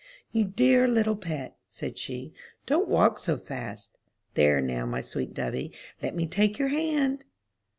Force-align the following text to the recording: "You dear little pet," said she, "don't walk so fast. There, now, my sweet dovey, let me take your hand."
"You 0.31 0.45
dear 0.45 0.87
little 0.87 1.15
pet," 1.15 1.59
said 1.69 1.99
she, 1.99 2.33
"don't 2.65 2.87
walk 2.89 3.19
so 3.19 3.37
fast. 3.37 3.99
There, 4.33 4.59
now, 4.59 4.87
my 4.87 5.01
sweet 5.01 5.31
dovey, 5.35 5.71
let 6.01 6.15
me 6.15 6.25
take 6.25 6.57
your 6.57 6.69
hand." 6.69 7.23